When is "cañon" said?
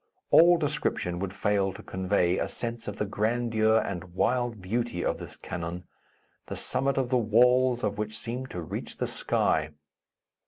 5.37-5.83